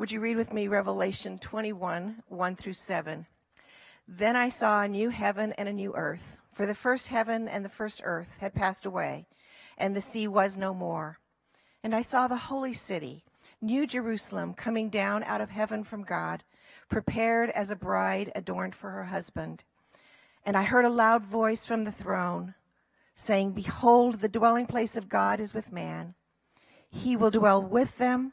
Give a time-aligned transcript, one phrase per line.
[0.00, 3.26] Would you read with me Revelation 21 1 through 7?
[4.08, 7.62] Then I saw a new heaven and a new earth, for the first heaven and
[7.62, 9.26] the first earth had passed away,
[9.76, 11.18] and the sea was no more.
[11.84, 13.24] And I saw the holy city,
[13.60, 16.44] New Jerusalem, coming down out of heaven from God,
[16.88, 19.64] prepared as a bride adorned for her husband.
[20.46, 22.54] And I heard a loud voice from the throne
[23.14, 26.14] saying, Behold, the dwelling place of God is with man.
[26.88, 28.32] He will dwell with them,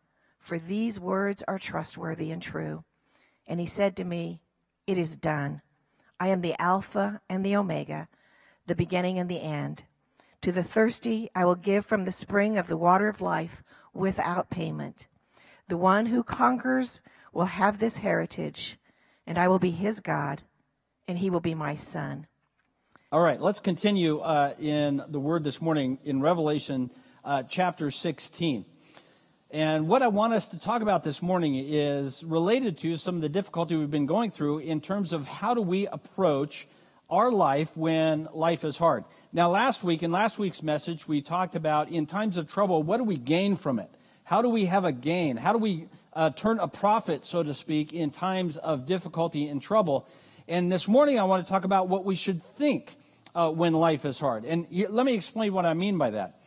[0.41, 2.83] for these words are trustworthy and true.
[3.47, 4.41] And he said to me,
[4.87, 5.61] It is done.
[6.19, 8.09] I am the Alpha and the Omega,
[8.65, 9.83] the beginning and the end.
[10.41, 14.49] To the thirsty, I will give from the spring of the water of life without
[14.49, 15.07] payment.
[15.67, 18.79] The one who conquers will have this heritage,
[19.27, 20.41] and I will be his God,
[21.07, 22.25] and he will be my son.
[23.11, 26.89] All right, let's continue uh, in the word this morning in Revelation
[27.23, 28.65] uh, chapter 16.
[29.53, 33.21] And what I want us to talk about this morning is related to some of
[33.21, 36.69] the difficulty we've been going through in terms of how do we approach
[37.09, 39.03] our life when life is hard.
[39.33, 42.95] Now, last week, in last week's message, we talked about in times of trouble, what
[42.95, 43.89] do we gain from it?
[44.23, 45.35] How do we have a gain?
[45.35, 49.61] How do we uh, turn a profit, so to speak, in times of difficulty and
[49.61, 50.07] trouble?
[50.47, 52.95] And this morning, I want to talk about what we should think
[53.35, 54.45] uh, when life is hard.
[54.45, 56.40] And let me explain what I mean by that.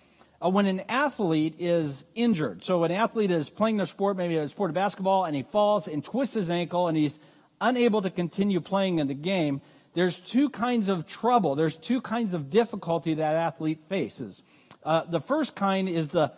[0.44, 4.46] Uh, when an athlete is injured, so an athlete is playing their sport, maybe a
[4.46, 7.18] sport of basketball, and he falls and twists his ankle and he's
[7.62, 9.62] unable to continue playing in the game,
[9.94, 14.42] there's two kinds of trouble, there's two kinds of difficulty that athlete faces.
[14.82, 16.30] Uh, the first kind is the,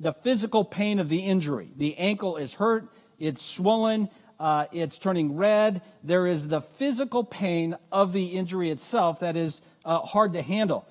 [0.00, 1.70] the physical pain of the injury.
[1.76, 2.88] The ankle is hurt,
[3.20, 4.08] it's swollen,
[4.40, 5.82] uh, it's turning red.
[6.02, 10.84] There is the physical pain of the injury itself that is uh, hard to handle.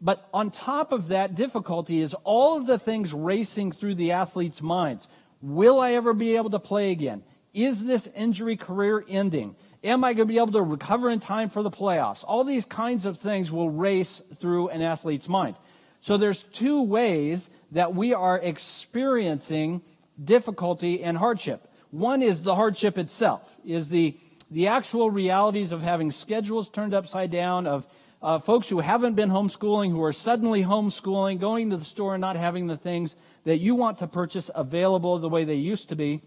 [0.00, 4.60] But on top of that difficulty is all of the things racing through the athlete's
[4.60, 5.08] minds.
[5.40, 7.22] Will I ever be able to play again?
[7.54, 9.56] Is this injury career ending?
[9.82, 12.24] Am I going to be able to recover in time for the playoffs?
[12.26, 15.56] All these kinds of things will race through an athlete's mind.
[16.00, 19.80] So there's two ways that we are experiencing
[20.22, 21.66] difficulty and hardship.
[21.90, 24.16] One is the hardship itself, is the,
[24.50, 27.86] the actual realities of having schedules turned upside down, of
[28.26, 32.20] uh, folks who haven't been homeschooling, who are suddenly homeschooling, going to the store and
[32.20, 33.14] not having the things
[33.44, 36.20] that you want to purchase available the way they used to be.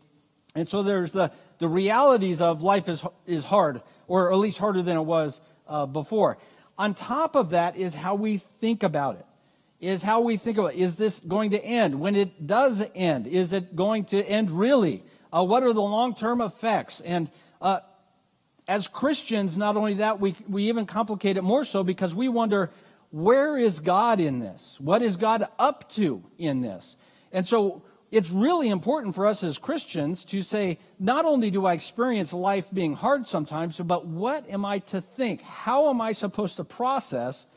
[0.55, 4.81] And so there's the, the realities of life is, is hard, or at least harder
[4.81, 6.37] than it was uh, before.
[6.77, 9.25] On top of that is how we think about it.
[9.81, 10.79] Is how we think about it.
[10.79, 11.99] Is this going to end?
[11.99, 15.03] When it does end, is it going to end really?
[15.33, 17.01] Uh, what are the long term effects?
[17.01, 17.29] And
[17.61, 17.81] uh,
[18.69, 22.69] as Christians, not only that, we, we even complicate it more so because we wonder,
[23.09, 24.78] where is God in this?
[24.80, 26.96] What is God up to in this?
[27.31, 27.81] And so
[28.12, 32.69] it's really important for us as Christians to say, not only do I experience life
[32.72, 35.41] being hard sometimes, but what am I to think?
[35.41, 37.47] How am I supposed to process,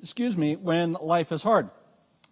[0.00, 1.70] excuse me, when life is hard?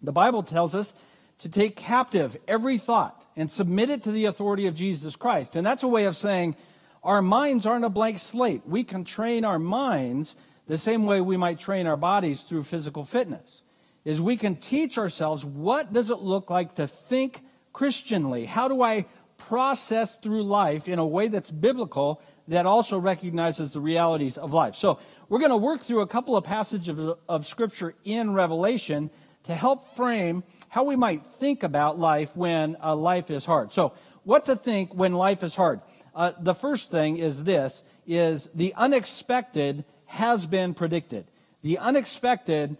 [0.01, 0.93] The Bible tells us
[1.39, 5.57] to take captive every thought and submit it to the authority of Jesus Christ.
[5.57, 6.55] And that's a way of saying,
[7.03, 8.61] our minds aren't a blank slate.
[8.65, 10.35] We can train our minds
[10.67, 13.61] the same way we might train our bodies through physical fitness.
[14.05, 17.41] Is we can teach ourselves what does it look like to think
[17.73, 18.45] Christianly?
[18.45, 19.05] How do I
[19.37, 24.75] process through life in a way that's biblical that also recognizes the realities of life?
[24.75, 29.09] So we're going to work through a couple of passages of, of scripture in Revelation
[29.43, 33.73] to help frame how we might think about life when uh, life is hard.
[33.73, 33.93] So
[34.23, 35.81] what to think when life is hard?
[36.15, 41.25] Uh, the first thing is this is the unexpected has been predicted.
[41.63, 42.77] The unexpected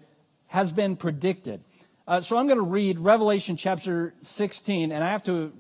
[0.48, 1.62] has been predicted.
[2.08, 5.52] Uh, so I'm going to read Revelation chapter 16, and I have to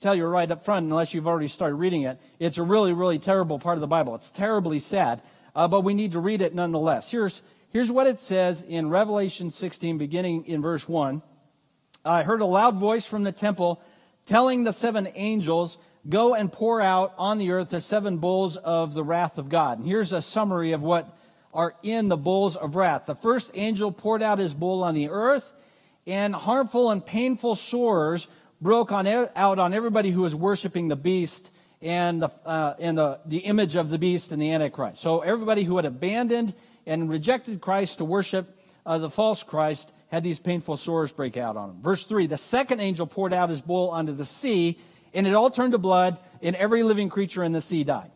[0.00, 3.18] tell you right up front, unless you've already started reading it, it's a really, really
[3.18, 4.14] terrible part of the Bible.
[4.14, 5.20] It's terribly sad,
[5.54, 7.10] uh, but we need to read it nonetheless.
[7.10, 11.20] Here's, here's what it says in Revelation 16, beginning in verse 1.
[12.04, 13.82] I heard a loud voice from the temple
[14.26, 15.76] telling the seven angels,
[16.08, 19.78] Go and pour out on the earth the seven bowls of the wrath of God.
[19.78, 21.16] And here's a summary of what
[21.54, 23.06] are in the bowls of wrath.
[23.06, 25.50] The first angel poured out his bowl on the earth,
[26.06, 28.26] and harmful and painful sores
[28.60, 33.20] broke on, out on everybody who was worshiping the beast and, the, uh, and the,
[33.26, 35.00] the image of the beast and the Antichrist.
[35.00, 36.54] So everybody who had abandoned
[36.86, 41.56] and rejected Christ to worship uh, the false Christ had these painful sores break out
[41.56, 41.82] on them.
[41.82, 44.78] Verse 3 The second angel poured out his bowl onto the sea,
[45.14, 48.10] and it all turned to blood, and every living creature in the sea died.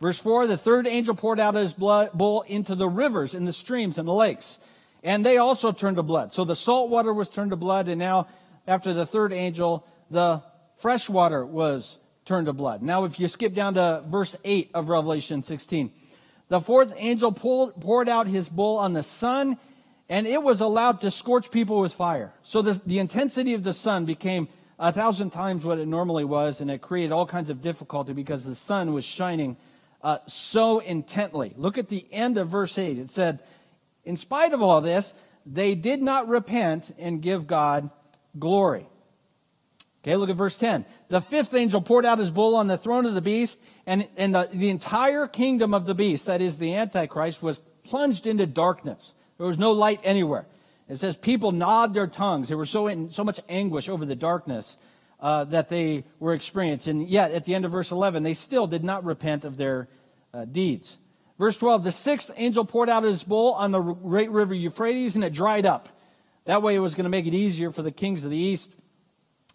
[0.00, 3.52] Verse 4 The third angel poured out his blood, bowl into the rivers, and the
[3.52, 4.58] streams, and the lakes,
[5.02, 6.34] and they also turned to blood.
[6.34, 8.26] So the salt water was turned to blood, and now,
[8.66, 10.42] after the third angel, the
[10.76, 12.82] fresh water was turned to blood.
[12.82, 15.92] Now, if you skip down to verse 8 of Revelation 16,
[16.48, 19.56] the fourth angel pulled, poured out his bowl on the sun,
[20.08, 22.32] and it was allowed to scorch people with fire.
[22.42, 24.48] So the, the intensity of the sun became
[24.80, 28.44] a thousand times what it normally was, and it created all kinds of difficulty because
[28.44, 29.58] the sun was shining
[30.02, 31.52] uh, so intently.
[31.56, 32.98] Look at the end of verse 8.
[32.98, 33.40] It said,
[34.04, 35.12] In spite of all this,
[35.44, 37.90] they did not repent and give God
[38.38, 38.86] glory.
[40.02, 40.86] Okay, look at verse 10.
[41.08, 44.34] The fifth angel poured out his bowl on the throne of the beast, and, and
[44.34, 49.12] the, the entire kingdom of the beast, that is the Antichrist, was plunged into darkness.
[49.36, 50.46] There was no light anywhere.
[50.90, 52.48] It says people gnawed their tongues.
[52.48, 54.76] They were so in so much anguish over the darkness
[55.20, 57.02] uh, that they were experiencing.
[57.02, 59.88] And yet, at the end of verse 11, they still did not repent of their
[60.34, 60.98] uh, deeds.
[61.38, 65.22] Verse 12 The sixth angel poured out his bowl on the great river Euphrates, and
[65.22, 65.88] it dried up.
[66.46, 68.74] That way, it was going to make it easier for the kings of the east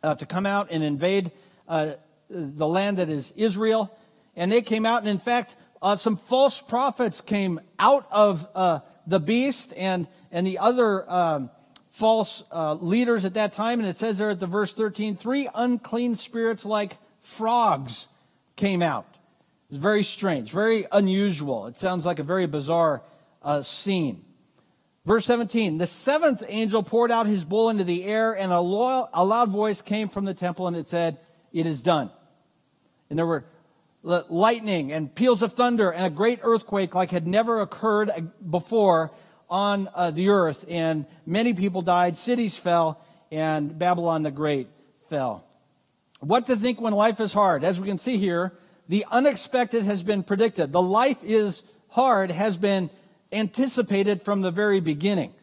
[0.04, 1.32] uh, to come out and invade
[1.68, 1.94] uh,
[2.30, 3.94] the land that is Israel.
[4.38, 8.80] And they came out, and in fact, uh, some false prophets came out of uh,
[9.08, 11.50] the beast and, and the other um,
[11.92, 13.80] false uh, leaders at that time.
[13.80, 18.08] And it says there at the verse 13, three unclean spirits like frogs
[18.56, 19.08] came out.
[19.70, 21.68] It's very strange, very unusual.
[21.68, 23.02] It sounds like a very bizarre
[23.42, 24.24] uh, scene.
[25.06, 29.50] Verse 17 The seventh angel poured out his bowl into the air, and a, loud
[29.50, 31.20] voice came from the temple, and it said,
[31.54, 32.12] It is done.
[33.10, 33.46] And there were
[34.06, 39.12] lightning and peals of thunder and a great earthquake like had never occurred before
[39.50, 40.64] on uh, the earth.
[40.70, 44.68] And many people died, cities fell, and Babylon the Great
[45.10, 45.44] fell.
[46.20, 47.64] What to think when life is hard?
[47.64, 48.54] As we can see here,
[48.88, 50.72] the unexpected has been predicted.
[50.72, 52.90] The life is hard has been
[53.32, 55.34] anticipated from the very beginning.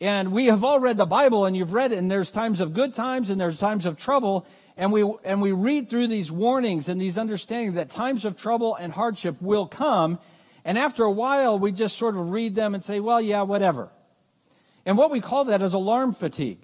[0.00, 2.74] And we have all read the Bible, and you've read it, and there's times of
[2.74, 4.46] good times and there's times of trouble.
[4.82, 8.74] And we, and we read through these warnings and these understanding that times of trouble
[8.74, 10.18] and hardship will come.
[10.64, 13.90] And after a while, we just sort of read them and say, well, yeah, whatever.
[14.84, 16.58] And what we call that is alarm fatigue.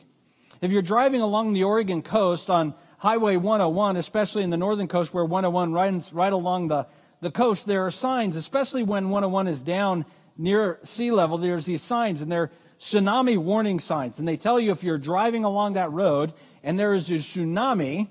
[0.60, 5.14] If you're driving along the Oregon coast on Highway 101, especially in the northern coast
[5.14, 6.88] where 101 runs right along the,
[7.20, 10.04] the coast, there are signs, especially when 101 is down
[10.36, 12.50] near sea level, there's these signs, and they're
[12.80, 14.18] tsunami warning signs.
[14.18, 16.32] And they tell you if you're driving along that road
[16.62, 18.08] and there is a tsunami,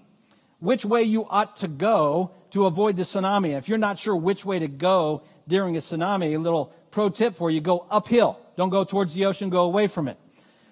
[0.60, 3.58] which way you ought to go to avoid the tsunami.
[3.58, 7.36] If you're not sure which way to go during a tsunami, a little pro tip
[7.36, 8.40] for you go uphill.
[8.56, 10.18] Don't go towards the ocean, go away from it.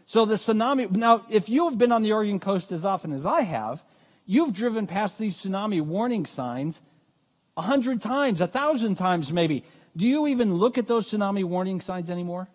[0.06, 3.26] So the tsunami, now, if you have been on the Oregon coast as often as
[3.26, 3.84] I have,
[4.26, 6.82] you've driven past these tsunami warning signs
[7.58, 9.64] a hundred times, a thousand times maybe.
[9.96, 12.48] Do you even look at those tsunami warning signs anymore?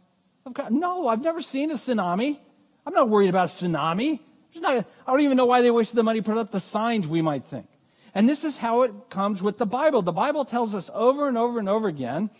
[0.46, 2.38] I've got, no, I've never seen a tsunami.
[2.86, 4.20] I'm not worried about a tsunami.
[4.56, 7.22] Not, I don't even know why they wasted the money put up the signs, we
[7.22, 7.66] might think.
[8.14, 10.02] And this is how it comes with the Bible.
[10.02, 12.30] The Bible tells us over and over and over again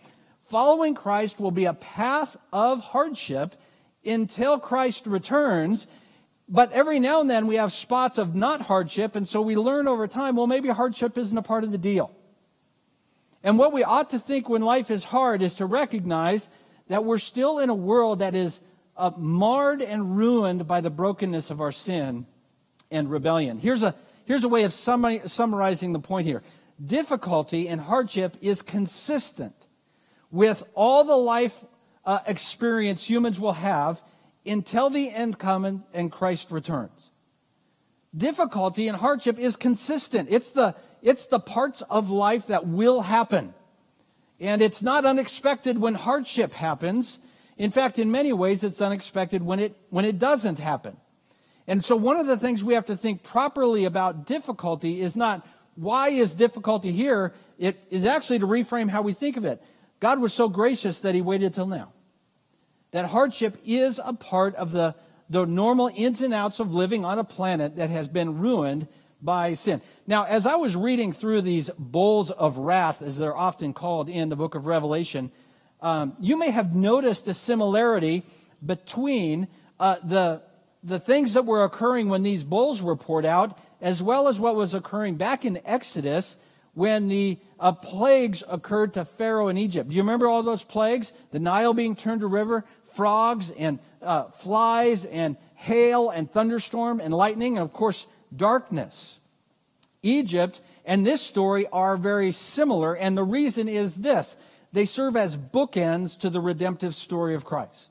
[0.50, 3.54] following Christ will be a path of hardship
[4.04, 5.86] until Christ returns.
[6.48, 9.86] But every now and then we have spots of not hardship, and so we learn
[9.86, 12.10] over time well, maybe hardship isn't a part of the deal.
[13.44, 16.50] And what we ought to think when life is hard is to recognize
[16.88, 18.60] that we're still in a world that is
[19.00, 22.26] uh, marred and ruined by the brokenness of our sin
[22.90, 23.58] and rebellion.
[23.58, 23.94] Here's a,
[24.26, 26.42] here's a way of summarizing the point here
[26.84, 29.54] difficulty and hardship is consistent
[30.30, 31.62] with all the life
[32.04, 34.00] uh, experience humans will have
[34.46, 37.10] until the end comes and Christ returns.
[38.16, 40.28] Difficulty and hardship is consistent.
[40.30, 43.54] It's the it's the parts of life that will happen.
[44.38, 47.20] And it's not unexpected when hardship happens.
[47.60, 50.96] In fact, in many ways, it's unexpected when it, when it doesn't happen.
[51.66, 55.46] And so, one of the things we have to think properly about difficulty is not
[55.74, 57.34] why is difficulty here?
[57.58, 59.62] It is actually to reframe how we think of it.
[60.00, 61.92] God was so gracious that He waited till now.
[62.92, 64.94] That hardship is a part of the,
[65.28, 68.88] the normal ins and outs of living on a planet that has been ruined
[69.20, 69.82] by sin.
[70.06, 74.30] Now, as I was reading through these bowls of wrath, as they're often called in
[74.30, 75.30] the book of Revelation,
[75.82, 78.22] um, you may have noticed a similarity
[78.64, 80.42] between uh, the,
[80.82, 84.54] the things that were occurring when these bowls were poured out, as well as what
[84.54, 86.36] was occurring back in Exodus
[86.74, 89.88] when the uh, plagues occurred to Pharaoh in Egypt.
[89.88, 91.12] Do you remember all those plagues?
[91.30, 97.12] The Nile being turned to river, frogs and uh, flies and hail and thunderstorm and
[97.12, 99.18] lightning, and of course, darkness.
[100.02, 104.36] Egypt and this story are very similar, and the reason is this
[104.72, 107.90] they serve as bookends to the redemptive story of Christ.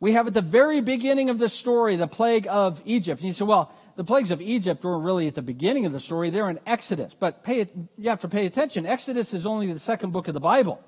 [0.00, 3.20] We have at the very beginning of the story the plague of Egypt.
[3.20, 6.00] And you say, well, the plagues of Egypt were really at the beginning of the
[6.00, 6.30] story.
[6.30, 7.14] They're in Exodus.
[7.14, 7.66] But pay,
[7.98, 8.86] you have to pay attention.
[8.86, 10.82] Exodus is only the second book of the Bible.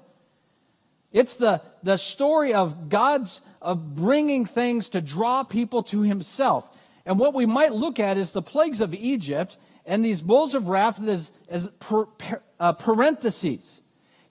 [1.13, 6.69] It's the, the story of God's of bringing things to draw people to himself.
[7.05, 10.69] And what we might look at is the plagues of Egypt and these bowls of
[10.69, 13.82] wrath as, as per, per, uh, parentheses.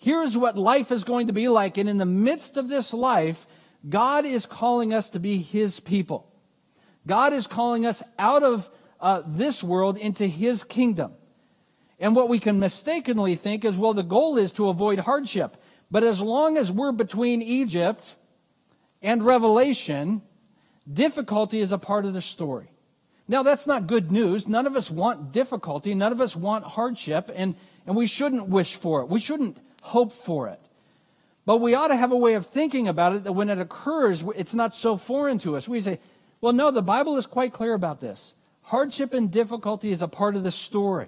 [0.01, 1.77] Here's what life is going to be like.
[1.77, 3.45] And in the midst of this life,
[3.87, 6.27] God is calling us to be his people.
[7.05, 8.67] God is calling us out of
[8.99, 11.13] uh, this world into his kingdom.
[11.99, 15.55] And what we can mistakenly think is, well, the goal is to avoid hardship.
[15.91, 18.15] But as long as we're between Egypt
[19.03, 20.23] and Revelation,
[20.91, 22.71] difficulty is a part of the story.
[23.27, 24.47] Now, that's not good news.
[24.47, 25.93] None of us want difficulty.
[25.93, 27.55] None of us want hardship, and,
[27.85, 29.09] and we shouldn't wish for it.
[29.09, 30.59] We shouldn't hope for it.
[31.45, 34.23] But we ought to have a way of thinking about it that when it occurs,
[34.35, 35.67] it's not so foreign to us.
[35.67, 35.99] We say,
[36.39, 38.35] well, no, the Bible is quite clear about this.
[38.63, 41.07] Hardship and difficulty is a part of the story.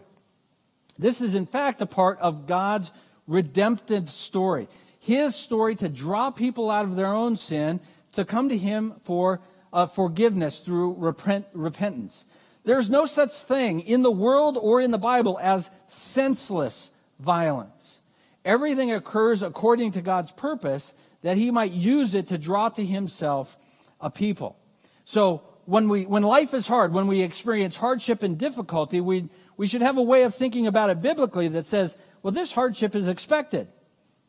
[0.98, 2.92] This is, in fact, a part of God's
[3.27, 4.68] redemptive story.
[5.00, 7.80] His story to draw people out of their own sin,
[8.13, 9.39] to come to Him for
[9.72, 12.25] uh, forgiveness through repent, repentance.
[12.63, 18.00] There's no such thing in the world or in the Bible as senseless violence.
[18.46, 23.58] Everything occurs according to God's purpose that He might use it to draw to Himself
[24.02, 24.58] a people.
[25.06, 29.68] So when we when life is hard, when we experience hardship and difficulty, we we
[29.68, 33.08] should have a way of thinking about it biblically that says, well, this hardship is
[33.08, 33.68] expected.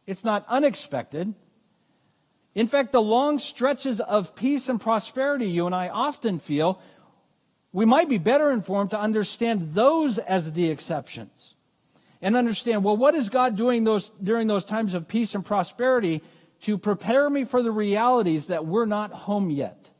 [0.07, 1.35] It's not unexpected.
[2.55, 6.81] In fact, the long stretches of peace and prosperity you and I often feel,
[7.73, 11.54] we might be better informed to understand those as the exceptions.
[12.25, 16.23] And understand, well, what is God doing those, during those times of peace and prosperity
[16.63, 19.91] to prepare me for the realities that we're not home yet?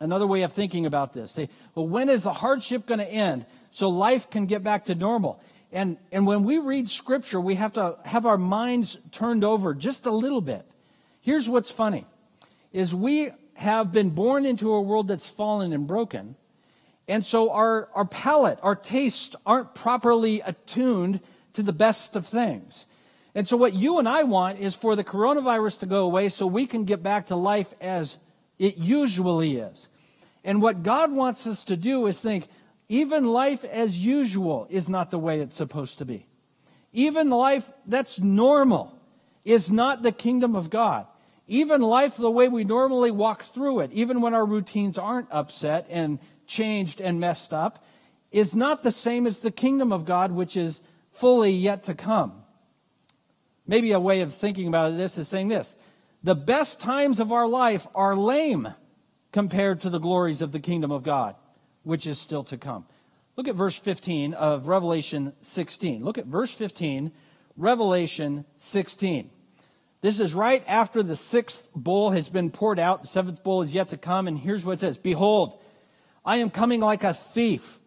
[0.00, 1.30] Another way of thinking about this.
[1.30, 4.96] Say, well, when is the hardship going to end so life can get back to
[4.96, 5.40] normal?
[5.70, 10.04] And, and when we read scripture, we have to have our minds turned over just
[10.04, 10.66] a little bit.
[11.20, 12.06] Here's what's funny
[12.72, 16.34] is we have been born into a world that's fallen and broken.
[17.08, 21.20] And so our, our palate, our tastes aren't properly attuned
[21.54, 22.86] to the best of things.
[23.34, 26.46] And so what you and I want is for the coronavirus to go away so
[26.46, 28.18] we can get back to life as
[28.58, 29.88] it usually is.
[30.44, 32.48] And what God wants us to do is think,
[32.88, 36.26] even life as usual is not the way it's supposed to be.
[36.92, 38.98] Even life that's normal
[39.44, 41.06] is not the kingdom of God.
[41.46, 45.86] Even life the way we normally walk through it, even when our routines aren't upset
[45.88, 47.84] and changed and messed up,
[48.32, 50.80] is not the same as the kingdom of God, which is
[51.12, 52.42] fully yet to come.
[53.66, 55.76] Maybe a way of thinking about this is saying this
[56.24, 58.74] the best times of our life are lame
[59.30, 61.36] compared to the glories of the kingdom of God,
[61.84, 62.86] which is still to come.
[63.36, 66.02] Look at verse 15 of Revelation 16.
[66.02, 67.12] Look at verse 15,
[67.56, 69.30] Revelation 16.
[70.00, 73.02] This is right after the sixth bowl has been poured out.
[73.02, 74.28] The seventh bowl is yet to come.
[74.28, 75.60] And here's what it says Behold,
[76.28, 77.80] I am coming like a thief.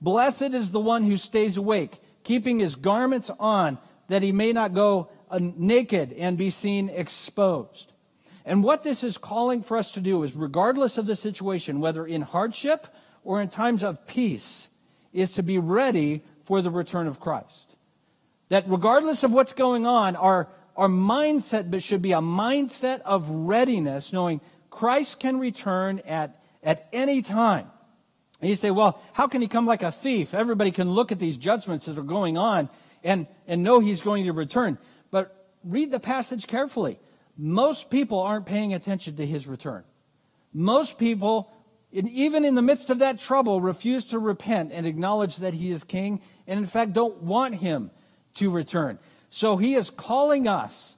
[0.00, 3.78] Blessed is the one who stays awake, keeping his garments on,
[4.08, 7.92] that he may not go uh, naked and be seen exposed.
[8.44, 12.04] And what this is calling for us to do is, regardless of the situation, whether
[12.04, 12.88] in hardship
[13.22, 14.68] or in times of peace,
[15.12, 17.76] is to be ready for the return of Christ.
[18.48, 24.12] That regardless of what's going on, our, our mindset should be a mindset of readiness,
[24.12, 24.40] knowing
[24.70, 27.70] Christ can return at, at any time.
[28.40, 30.34] And you say, well, how can he come like a thief?
[30.34, 32.68] Everybody can look at these judgments that are going on
[33.02, 34.78] and, and know he's going to return.
[35.10, 36.98] But read the passage carefully.
[37.36, 39.84] Most people aren't paying attention to his return.
[40.52, 41.50] Most people,
[41.92, 45.84] even in the midst of that trouble, refuse to repent and acknowledge that he is
[45.84, 47.90] king, and in fact don't want him
[48.34, 48.98] to return.
[49.30, 50.96] So he is calling us,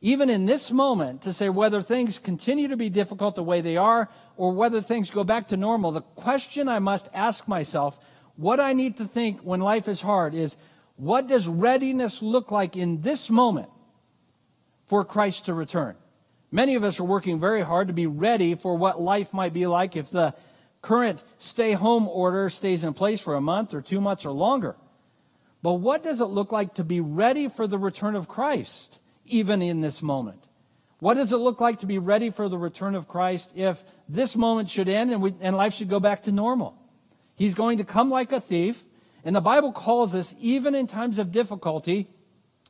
[0.00, 3.76] even in this moment, to say whether things continue to be difficult the way they
[3.76, 5.92] are or whether things go back to normal.
[5.92, 7.98] The question I must ask myself,
[8.36, 10.56] what I need to think when life is hard, is
[10.96, 13.68] what does readiness look like in this moment
[14.86, 15.96] for Christ to return?
[16.50, 19.66] Many of us are working very hard to be ready for what life might be
[19.66, 20.34] like if the
[20.82, 24.76] current stay home order stays in place for a month or two months or longer.
[25.62, 29.62] But what does it look like to be ready for the return of Christ, even
[29.62, 30.43] in this moment?
[31.00, 34.36] What does it look like to be ready for the return of Christ if this
[34.36, 36.76] moment should end and, we, and life should go back to normal?
[37.36, 38.84] He's going to come like a thief,
[39.24, 42.08] and the Bible calls us, even in times of difficulty,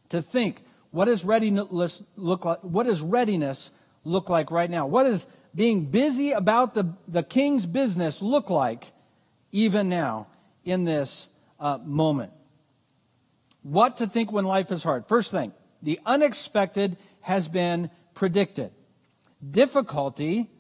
[0.09, 2.61] to think what does readiness look like?
[2.61, 3.71] What does readiness
[4.05, 4.87] look like right now?
[4.87, 8.93] What does being busy about the, the king's business look like
[9.51, 10.29] even now
[10.65, 11.29] in this
[11.59, 12.33] uh, moment?
[13.65, 15.07] What to think when life is hard?
[15.07, 15.53] First thing,
[15.83, 18.71] the unexpected has been predicted.
[19.49, 20.51] Difficulty,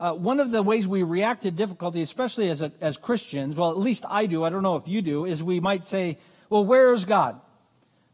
[0.00, 3.70] uh, one of the ways we react to difficulty, especially as, a, as Christians, well,
[3.70, 6.18] at least I do, I don't know if you do, is we might say,
[6.48, 7.40] well, where is God?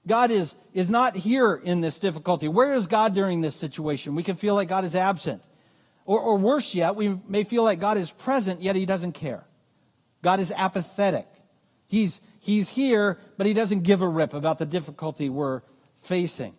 [0.07, 2.49] God is, is not here in this difficulty.
[2.49, 4.15] Where is God during this situation?
[4.15, 5.43] We can feel like God is absent.
[6.05, 9.45] Or, or worse yet, we may feel like God is present, yet he doesn't care.
[10.23, 11.27] God is apathetic.
[11.87, 15.63] He's, he's here, but he doesn't give a rip about the difficulty we're
[16.03, 16.55] facing.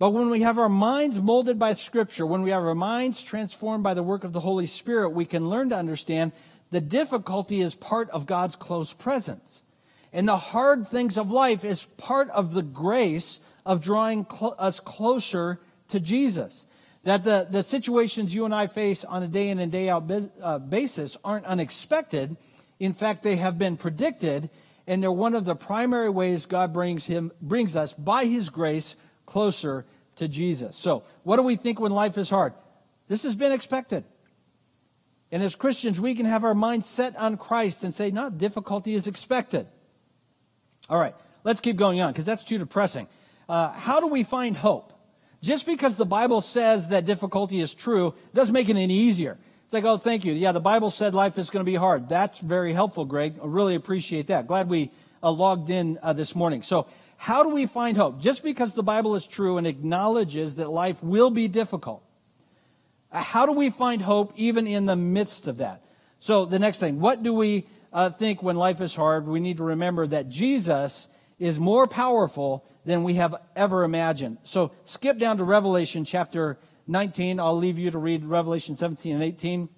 [0.00, 3.84] But when we have our minds molded by Scripture, when we have our minds transformed
[3.84, 6.32] by the work of the Holy Spirit, we can learn to understand
[6.70, 9.62] the difficulty is part of God's close presence.
[10.10, 14.80] And the hard things of life is part of the grace of drawing cl- us
[14.80, 16.64] closer to Jesus.
[17.04, 20.10] That the, the situations you and I face on a day in and day out
[20.42, 22.38] uh, basis aren't unexpected.
[22.78, 24.48] In fact, they have been predicted,
[24.86, 28.96] and they're one of the primary ways God brings, him, brings us, by His grace,
[29.30, 30.76] closer to Jesus.
[30.76, 32.52] So, what do we think when life is hard?
[33.08, 34.04] This has been expected.
[35.32, 38.94] And as Christians, we can have our minds set on Christ and say, not difficulty
[38.94, 39.66] is expected.
[40.88, 43.06] All right, let's keep going on because that's too depressing.
[43.48, 44.92] Uh, how do we find hope?
[45.40, 49.38] Just because the Bible says that difficulty is true doesn't make it any easier.
[49.64, 50.32] It's like, oh, thank you.
[50.32, 52.08] Yeah, the Bible said life is going to be hard.
[52.08, 53.34] That's very helpful, Greg.
[53.40, 54.48] I really appreciate that.
[54.48, 54.90] Glad we
[55.22, 56.62] uh, logged in uh, this morning.
[56.62, 56.88] So,
[57.22, 58.18] how do we find hope?
[58.18, 62.02] Just because the Bible is true and acknowledges that life will be difficult,
[63.12, 65.84] uh, how do we find hope even in the midst of that?
[66.20, 69.58] So, the next thing, what do we uh, think when life is hard, we need
[69.58, 74.38] to remember that Jesus is more powerful than we have ever imagined.
[74.44, 77.38] So skip down to Revelation chapter 19.
[77.38, 79.68] I'll leave you to read Revelation 17 and 18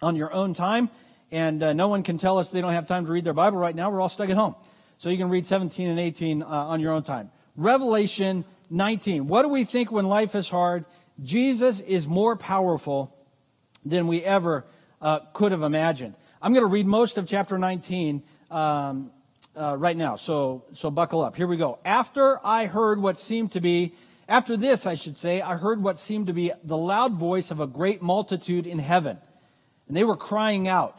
[0.00, 0.88] on your own time.
[1.30, 3.58] And uh, no one can tell us they don't have time to read their Bible
[3.58, 3.90] right now.
[3.90, 4.54] We're all stuck at home.
[5.02, 7.32] So you can read 17 and 18 uh, on your own time.
[7.56, 9.26] Revelation 19.
[9.26, 10.84] What do we think when life is hard?
[11.20, 13.12] Jesus is more powerful
[13.84, 14.64] than we ever
[15.00, 16.14] uh, could have imagined.
[16.40, 19.10] I'm going to read most of chapter 19 um,
[19.56, 21.34] uh, right now, so, so buckle up.
[21.34, 21.80] Here we go.
[21.84, 23.96] After I heard what seemed to be,
[24.28, 27.58] after this, I should say, I heard what seemed to be the loud voice of
[27.58, 29.18] a great multitude in heaven.
[29.88, 30.96] And they were crying out,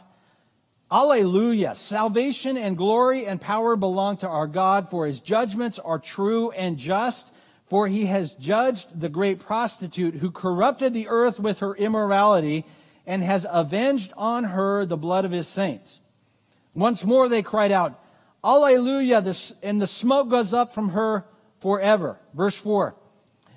[0.94, 1.74] Alleluia!
[1.74, 6.78] Salvation and glory and power belong to our God, for his judgments are true and
[6.78, 7.34] just.
[7.66, 12.66] For he has judged the great prostitute who corrupted the earth with her immorality
[13.08, 16.00] and has avenged on her the blood of his saints.
[16.76, 18.00] Once more they cried out,
[18.44, 19.24] Alleluia,
[19.64, 21.26] and the smoke goes up from her
[21.60, 22.20] forever.
[22.36, 22.94] Verse 4.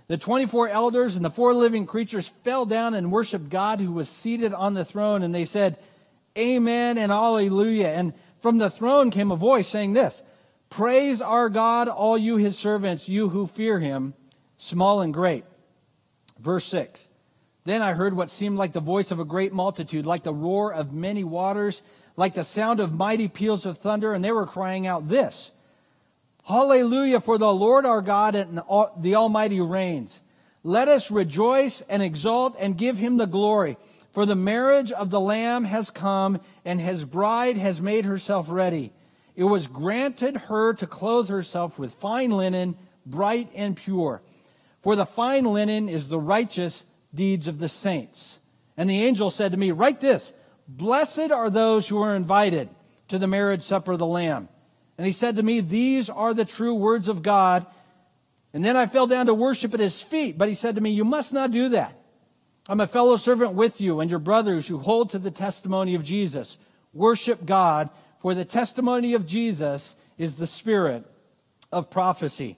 [0.08, 4.08] The 24 elders and the four living creatures fell down and worshiped God who was
[4.08, 5.78] seated on the throne, and they said,
[6.36, 7.88] Amen and Alleluia.
[7.88, 10.22] And from the throne came a voice saying this
[10.70, 14.14] Praise our God, all you his servants, you who fear him,
[14.56, 15.44] small and great.
[16.38, 17.08] Verse 6.
[17.64, 20.72] Then I heard what seemed like the voice of a great multitude, like the roar
[20.72, 21.82] of many waters,
[22.16, 25.50] like the sound of mighty peals of thunder, and they were crying out this
[26.44, 28.58] Hallelujah, for the Lord our God and
[28.98, 30.20] the Almighty reigns.
[30.62, 33.76] Let us rejoice and exult and give him the glory.
[34.16, 38.94] For the marriage of the Lamb has come, and his bride has made herself ready.
[39.34, 44.22] It was granted her to clothe herself with fine linen, bright and pure.
[44.80, 48.40] For the fine linen is the righteous deeds of the saints.
[48.78, 50.32] And the angel said to me, Write this
[50.66, 52.70] Blessed are those who are invited
[53.08, 54.48] to the marriage supper of the Lamb.
[54.96, 57.66] And he said to me, These are the true words of God.
[58.54, 60.38] And then I fell down to worship at his feet.
[60.38, 61.95] But he said to me, You must not do that.
[62.68, 66.02] I'm a fellow servant with you and your brothers who hold to the testimony of
[66.02, 66.58] Jesus.
[66.92, 71.04] Worship God, for the testimony of Jesus is the spirit
[71.70, 72.56] of prophecy.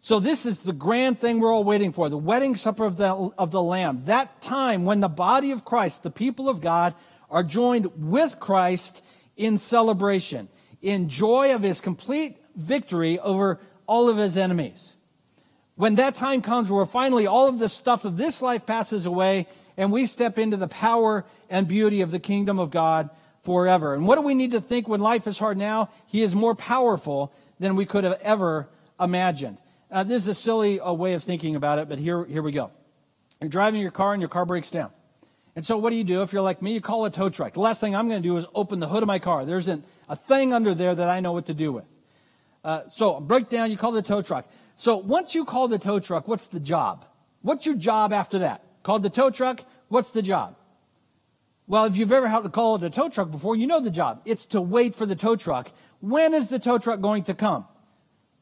[0.00, 3.06] So this is the grand thing we're all waiting for, the wedding supper of the,
[3.06, 4.02] of the Lamb.
[4.04, 6.94] That time when the body of Christ, the people of God,
[7.30, 9.02] are joined with Christ
[9.36, 10.48] in celebration,
[10.80, 14.94] in joy of his complete victory over all of his enemies.
[15.76, 19.46] When that time comes where finally all of the stuff of this life passes away
[19.76, 23.10] and we step into the power and beauty of the kingdom of God
[23.42, 23.94] forever.
[23.94, 25.90] And what do we need to think when life is hard now?
[26.06, 28.68] He is more powerful than we could have ever
[29.00, 29.58] imagined.
[29.90, 32.52] Uh, this is a silly uh, way of thinking about it, but here, here we
[32.52, 32.70] go.
[33.40, 34.90] You're driving your car and your car breaks down.
[35.56, 36.72] And so what do you do if you're like me?
[36.72, 37.52] You call a tow truck.
[37.52, 39.44] The last thing I'm going to do is open the hood of my car.
[39.44, 41.84] There's an, a thing under there that I know what to do with.
[42.64, 44.46] Uh, so break down, you call the tow truck.
[44.76, 47.04] So once you call the tow truck, what's the job?
[47.42, 48.62] What's your job after that?
[48.82, 50.56] Called the tow truck, what's the job?
[51.66, 54.20] Well, if you've ever had to call the tow truck before, you know the job.
[54.24, 55.72] It's to wait for the tow truck.
[56.00, 57.66] When is the tow truck going to come?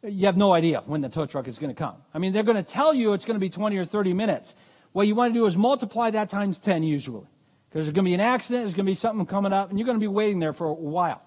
[0.02, 1.94] You have no idea when the tow truck is going to come.
[2.12, 4.56] I mean, they're going to tell you it's going to be 20 or 30 minutes.
[4.90, 7.26] What you want to do is multiply that times 10 usually.
[7.68, 9.78] Because there's going to be an accident, there's going to be something coming up, and
[9.78, 11.22] you're going to be waiting there for a while.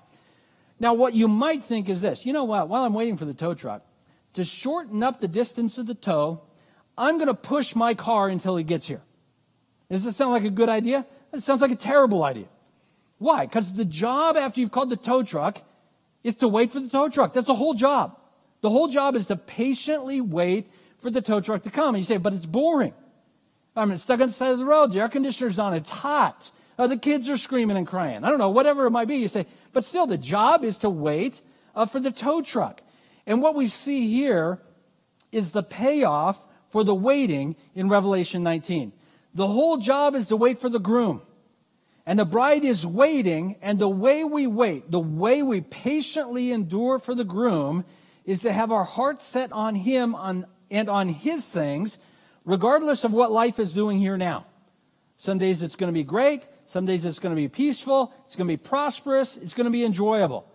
[0.79, 2.67] Now, what you might think is this you know what?
[2.67, 3.83] While I'm waiting for the tow truck,
[4.35, 6.41] to shorten up the distance of the tow,
[6.97, 9.01] I'm going to push my car until he gets here.
[9.89, 11.05] Does that sound like a good idea?
[11.33, 12.47] It sounds like a terrible idea.
[13.17, 13.45] Why?
[13.45, 15.61] Because the job after you've called the tow truck
[16.23, 17.33] is to wait for the tow truck.
[17.33, 18.17] That's the whole job.
[18.61, 20.69] The whole job is to patiently wait
[20.99, 21.95] for the tow truck to come.
[21.95, 22.93] And you say, but it's boring.
[23.75, 24.91] I'm stuck on the side of the road.
[24.91, 25.73] The air conditioner's on.
[25.73, 26.49] It's hot.
[26.77, 28.23] Uh, the kids are screaming and crying.
[28.23, 29.17] I don't know, whatever it might be.
[29.17, 31.41] You say, but still, the job is to wait
[31.75, 32.81] uh, for the tow truck.
[33.25, 34.59] And what we see here
[35.31, 38.93] is the payoff for the waiting in Revelation 19.
[39.33, 41.21] The whole job is to wait for the groom.
[42.05, 46.99] And the bride is waiting, and the way we wait, the way we patiently endure
[46.99, 47.83] for the groom,
[48.25, 51.97] is to have our hearts set on him on, and on his things,
[52.43, 54.45] regardless of what life is doing here now.
[55.17, 58.35] Some days it's going to be great, some days it's going to be peaceful, it's
[58.35, 60.47] going to be prosperous, it's going to be enjoyable.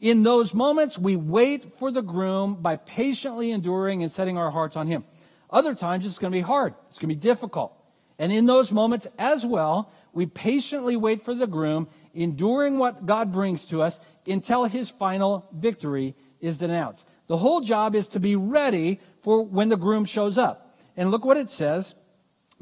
[0.00, 4.76] In those moments, we wait for the groom by patiently enduring and setting our hearts
[4.76, 5.04] on him.
[5.50, 7.72] Other times, it's going to be hard, it's going to be difficult.
[8.18, 13.30] And in those moments as well, we patiently wait for the groom, enduring what God
[13.32, 17.06] brings to us until his final victory is denounced.
[17.26, 20.78] The whole job is to be ready for when the groom shows up.
[20.96, 21.94] And look what it says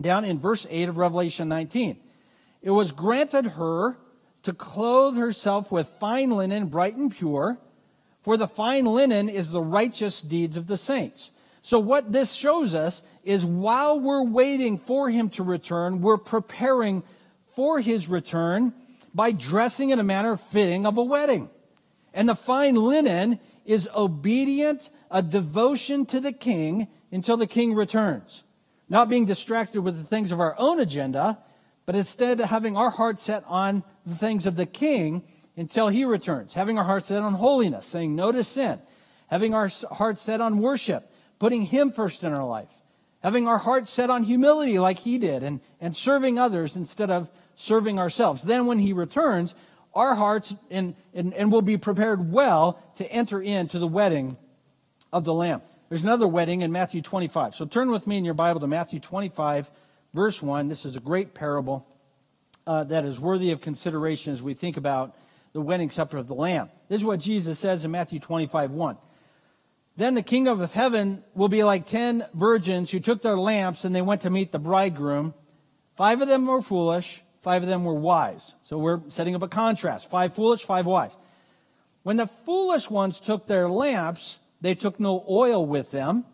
[0.00, 2.00] down in verse 8 of Revelation 19.
[2.62, 3.96] It was granted her
[4.44, 7.58] to clothe herself with fine linen, bright and pure,
[8.22, 11.30] for the fine linen is the righteous deeds of the saints.
[11.62, 17.02] So, what this shows us is while we're waiting for him to return, we're preparing
[17.54, 18.74] for his return
[19.14, 21.48] by dressing in a manner fitting of a wedding.
[22.12, 28.42] And the fine linen is obedient, a devotion to the king until the king returns.
[28.88, 31.38] Not being distracted with the things of our own agenda,
[31.86, 35.22] but instead of having our heart set on the things of the king
[35.56, 36.54] until he returns.
[36.54, 38.80] Having our heart set on holiness, saying no to sin.
[39.28, 42.70] Having our heart set on worship, putting him first in our life.
[43.22, 47.30] Having our heart set on humility like he did and, and serving others instead of
[47.56, 48.42] serving ourselves.
[48.42, 49.54] Then when he returns,
[49.94, 54.36] our hearts and, and, and will be prepared well to enter into the wedding
[55.12, 55.62] of the Lamb.
[55.88, 57.54] There's another wedding in Matthew 25.
[57.54, 59.70] So turn with me in your Bible to Matthew 25,
[60.14, 60.68] verse 1.
[60.68, 61.86] This is a great parable
[62.66, 65.14] uh, that is worthy of consideration as we think about
[65.52, 66.70] the wedding supper of the Lamb.
[66.88, 68.96] This is what Jesus says in Matthew 25, 1.
[69.96, 73.94] Then the kingdom of heaven will be like ten virgins who took their lamps and
[73.94, 75.34] they went to meet the bridegroom.
[75.94, 78.54] Five of them were foolish, Five of them were wise.
[78.62, 80.08] So we're setting up a contrast.
[80.08, 81.14] Five foolish, five wise.
[82.02, 86.24] When the foolish ones took their lamps, they took no oil with them.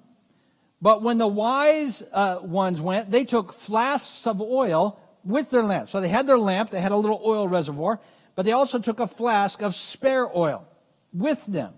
[0.82, 5.92] But when the wise uh, ones went, they took flasks of oil with their lamps.
[5.92, 8.00] So they had their lamp, they had a little oil reservoir,
[8.34, 10.66] but they also took a flask of spare oil
[11.12, 11.74] with them.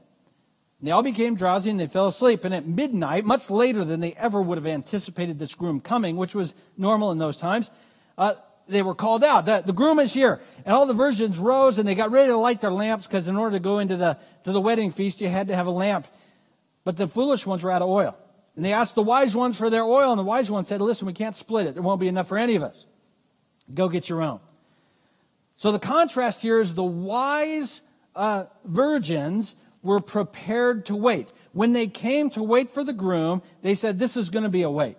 [0.78, 2.44] And they all became drowsy and they fell asleep.
[2.44, 6.34] And at midnight, much later than they ever would have anticipated this groom coming, which
[6.34, 7.70] was normal in those times,
[8.18, 8.34] uh,
[8.68, 9.46] they were called out.
[9.46, 10.40] The, the, groom is here.
[10.64, 13.36] And all the virgins rose and they got ready to light their lamps because in
[13.36, 16.06] order to go into the, to the wedding feast, you had to have a lamp.
[16.84, 18.16] But the foolish ones were out of oil.
[18.56, 21.06] And they asked the wise ones for their oil, and the wise ones said, Listen,
[21.06, 21.74] we can't split it.
[21.74, 22.84] There won't be enough for any of us.
[23.72, 24.40] Go get your own.
[25.56, 27.80] So the contrast here is the wise
[28.14, 31.28] uh, virgins were prepared to wait.
[31.52, 34.62] When they came to wait for the groom, they said, This is going to be
[34.62, 34.96] a wait.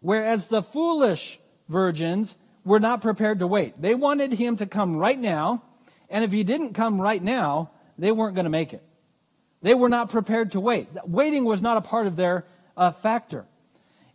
[0.00, 3.80] Whereas the foolish virgins were not prepared to wait.
[3.80, 5.62] They wanted him to come right now,
[6.10, 8.82] and if he didn't come right now, they weren't going to make it.
[9.62, 10.88] They were not prepared to wait.
[11.04, 12.44] Waiting was not a part of their
[12.82, 13.44] uh, factor.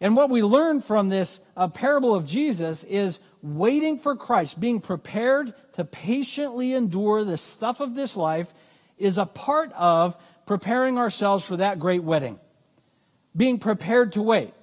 [0.01, 4.81] And what we learn from this uh, parable of Jesus is waiting for Christ, being
[4.81, 8.53] prepared to patiently endure the stuff of this life,
[8.97, 12.39] is a part of preparing ourselves for that great wedding.
[13.37, 14.53] being prepared to wait,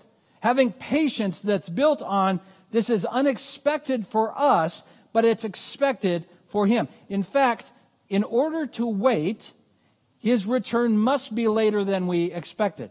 [0.41, 2.41] having patience that's built on
[2.73, 6.89] this is unexpected for us, but it's expected for him.
[7.09, 7.71] In fact,
[8.09, 9.53] in order to wait,
[10.19, 12.91] his return must be later than we expected.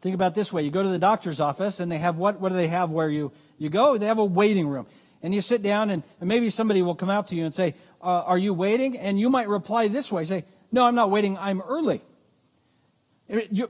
[0.00, 0.62] Think about this way.
[0.62, 3.08] You go to the doctor's office and they have what, what do they have where
[3.08, 3.98] you, you go?
[3.98, 4.86] They have a waiting room.
[5.22, 7.74] And you sit down and, and maybe somebody will come out to you and say,
[8.00, 8.96] uh, are you waiting?
[8.96, 11.36] And you might reply this way, say, no, I'm not waiting.
[11.36, 12.02] I'm early.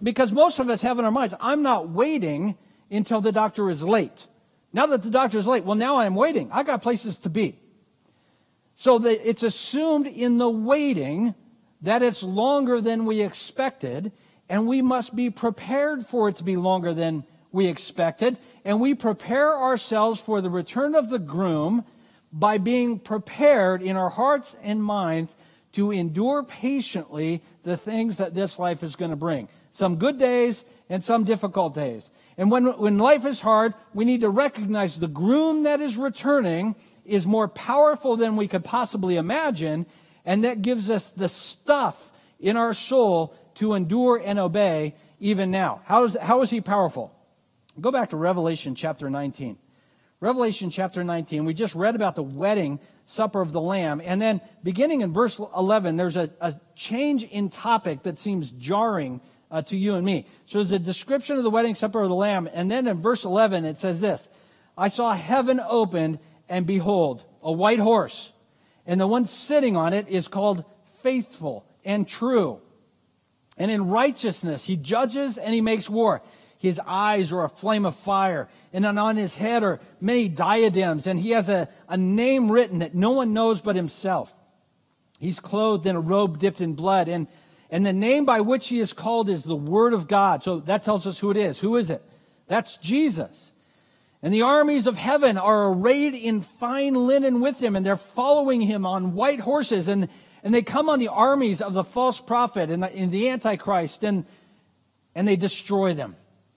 [0.02, 2.56] Because most of us have in our minds, I'm not waiting
[2.90, 4.26] until the doctor is late.
[4.72, 6.50] Now that the doctor is late, well, now I'm waiting.
[6.52, 7.58] I got places to be.
[8.76, 11.34] So that it's assumed in the waiting
[11.82, 14.12] that it's longer than we expected,
[14.48, 18.36] and we must be prepared for it to be longer than we expected.
[18.64, 21.84] And we prepare ourselves for the return of the groom
[22.32, 25.36] by being prepared in our hearts and minds
[25.72, 29.48] to endure patiently the things that this life is going to bring.
[29.72, 32.10] Some good days and some difficult days.
[32.36, 36.74] And when, when life is hard, we need to recognize the groom that is returning
[37.04, 39.86] is more powerful than we could possibly imagine,
[40.24, 45.80] and that gives us the stuff in our soul to endure and obey even now.
[45.84, 47.12] How is, how is he powerful?
[47.80, 49.58] Go back to Revelation chapter 19.
[50.20, 54.02] Revelation chapter 19, we just read about the wedding supper of the Lamb.
[54.04, 59.20] And then beginning in verse 11, there's a, a change in topic that seems jarring
[59.50, 60.26] uh, to you and me.
[60.46, 62.48] So there's a description of the wedding supper of the Lamb.
[62.52, 64.28] And then in verse 11, it says this
[64.76, 66.18] I saw heaven opened,
[66.48, 68.32] and behold, a white horse.
[68.86, 70.64] And the one sitting on it is called
[71.00, 72.60] faithful and true.
[73.58, 76.22] And in righteousness, he judges and he makes war.
[76.58, 81.18] His eyes are a flame of fire, and on his head are many diadems, and
[81.18, 84.34] he has a, a name written that no one knows but himself.
[85.20, 87.28] He's clothed in a robe dipped in blood, and,
[87.70, 90.42] and the name by which he is called is the Word of God.
[90.42, 91.60] So that tells us who it is.
[91.60, 92.02] Who is it?
[92.48, 93.52] That's Jesus.
[94.20, 98.60] And the armies of heaven are arrayed in fine linen with him, and they're following
[98.60, 100.08] him on white horses, and,
[100.48, 104.02] and they come on the armies of the false prophet and the, and the Antichrist,
[104.02, 104.24] and,
[105.14, 106.16] and they destroy them.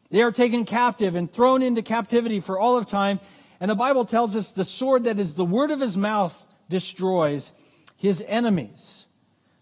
[0.09, 3.19] They are taken captive and thrown into captivity for all of time.
[3.59, 7.51] And the Bible tells us the sword that is the word of his mouth destroys
[7.97, 9.07] his enemies.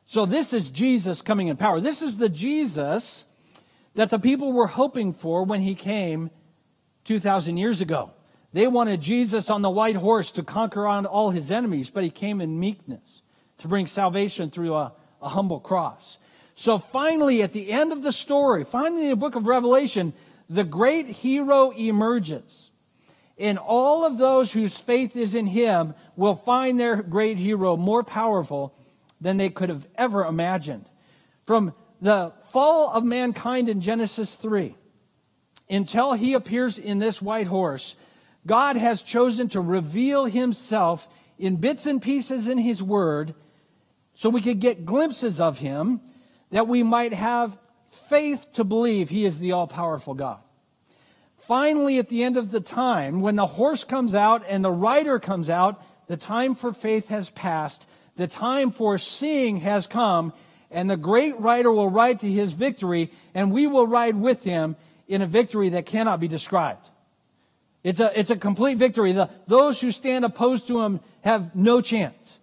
[0.05, 1.81] So this is Jesus coming in power.
[1.81, 3.25] This is the Jesus
[3.95, 6.29] that the people were hoping for when he came
[7.05, 8.11] 2,000 years ago.
[8.53, 12.11] They wanted Jesus on the white horse to conquer on all his enemies, but he
[12.11, 13.23] came in meekness
[13.59, 16.17] to bring salvation through a, a humble cross.
[16.55, 20.13] So finally, at the end of the story, finally in the book of Revelation,
[20.49, 22.69] the great hero emerges.
[23.37, 28.03] And all of those whose faith is in him will find their great hero more
[28.03, 28.75] powerful
[29.21, 30.85] than they could have ever imagined.
[31.45, 34.75] From the fall of mankind in Genesis 3
[35.69, 37.95] until he appears in this white horse,
[38.45, 43.33] God has chosen to reveal himself in bits and pieces in his word
[44.19, 46.01] so we could get glimpses of him
[46.51, 47.57] that we might have
[48.09, 50.39] faith to believe he is the all powerful God.
[51.37, 55.19] Finally, at the end of the time, when the horse comes out and the rider
[55.19, 57.87] comes out, the time for faith has passed.
[58.17, 60.33] The time for seeing has come,
[60.69, 64.75] and the great rider will ride to his victory, and we will ride with him
[65.07, 66.85] in a victory that cannot be described.
[67.85, 69.13] It's a, it's a complete victory.
[69.13, 72.38] The, those who stand opposed to him have no chance.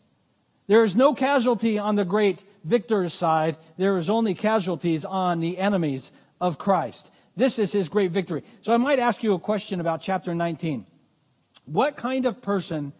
[0.66, 3.56] There is no casualty on the great victor's side.
[3.76, 7.10] There is only casualties on the enemies of Christ.
[7.36, 8.42] This is his great victory.
[8.62, 10.86] So I might ask you a question about chapter 19.
[11.66, 12.92] What kind of person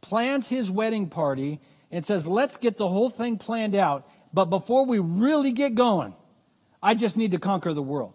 [0.00, 4.86] plans his wedding party and says, let's get the whole thing planned out, but before
[4.86, 6.14] we really get going,
[6.82, 8.14] I just need to conquer the world?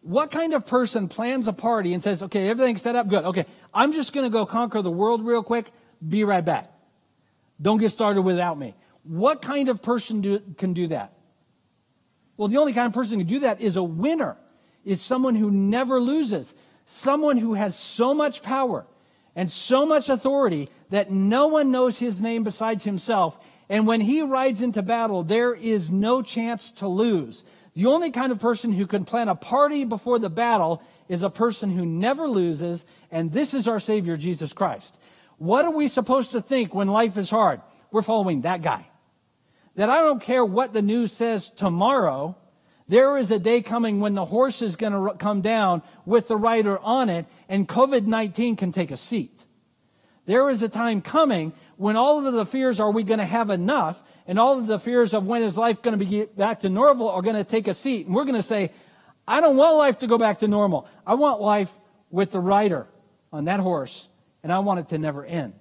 [0.00, 3.24] What kind of person plans a party and says, okay, everything's set up good.
[3.24, 3.44] Okay,
[3.74, 5.70] I'm just going to go conquer the world real quick.
[6.06, 6.70] Be right back.
[7.60, 8.74] Don't get started without me.
[9.02, 11.12] What kind of person do, can do that?
[12.36, 14.36] Well, the only kind of person who can do that is a winner,
[14.84, 18.86] is someone who never loses, someone who has so much power
[19.34, 23.38] and so much authority that no one knows his name besides himself.
[23.68, 27.42] And when he rides into battle, there is no chance to lose.
[27.74, 31.28] The only kind of person who can plan a party before the battle is a
[31.28, 34.96] person who never loses, and this is our Savior, Jesus Christ.
[35.38, 37.60] What are we supposed to think when life is hard?
[37.90, 38.86] We're following that guy.
[39.74, 42.36] That I don't care what the news says tomorrow,
[42.88, 46.36] there is a day coming when the horse is going to come down with the
[46.36, 49.44] rider on it, and COVID 19 can take a seat.
[50.24, 53.50] There is a time coming when all of the fears are we going to have
[53.50, 56.68] enough, and all of the fears of when is life going to be back to
[56.68, 58.06] normal are going to take a seat.
[58.06, 58.72] And we're going to say,
[59.26, 60.88] I don't want life to go back to normal.
[61.06, 61.72] I want life
[62.10, 62.86] with the rider
[63.32, 64.08] on that horse,
[64.46, 65.54] and I want it to never end.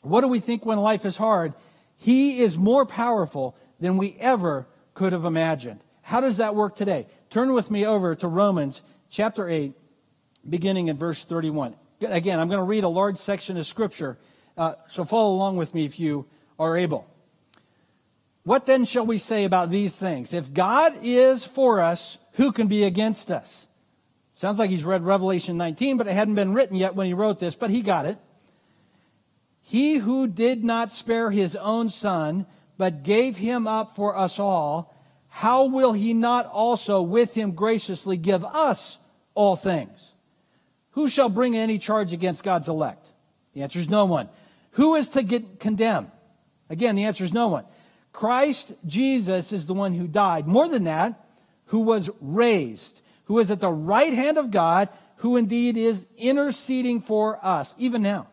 [0.00, 1.52] What do we think when life is hard?
[1.98, 5.80] He is more powerful than we ever could have imagined.
[6.00, 7.06] How does that work today?
[7.28, 9.74] Turn with me over to Romans chapter 8,
[10.48, 11.74] beginning in verse 31.
[12.00, 14.16] Again, I'm going to read a large section of Scripture,
[14.56, 16.24] uh, so follow along with me if you
[16.58, 17.06] are able.
[18.44, 20.32] What then shall we say about these things?
[20.32, 23.67] If God is for us, who can be against us?
[24.38, 27.40] Sounds like he's read Revelation 19, but it hadn't been written yet when he wrote
[27.40, 28.18] this, but he got it.
[29.62, 32.46] He who did not spare his own son,
[32.76, 34.94] but gave him up for us all,
[35.26, 38.98] how will he not also with him graciously give us
[39.34, 40.12] all things?
[40.90, 43.08] Who shall bring any charge against God's elect?
[43.54, 44.28] The answer is no one.
[44.72, 46.12] Who is to get condemned?
[46.70, 47.64] Again, the answer is no one.
[48.12, 50.46] Christ Jesus is the one who died.
[50.46, 51.26] More than that,
[51.66, 57.02] who was raised, who is at the right hand of God, who indeed is interceding
[57.02, 58.26] for us, even now.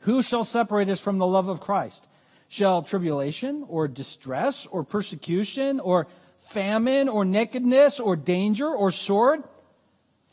[0.00, 2.04] Who shall separate us from the love of Christ?
[2.48, 6.08] Shall tribulation or distress or persecution or
[6.40, 9.44] famine or nakedness or danger or sword?